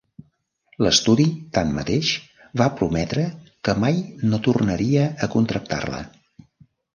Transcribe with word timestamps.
L'estudi, 0.83 1.25
tanmateix, 1.57 2.13
va 2.61 2.69
prometre 2.79 3.27
que 3.69 3.77
mai 3.85 4.01
no 4.31 4.41
tornaria 4.49 5.05
a 5.27 5.31
contractar-la. 5.37 6.03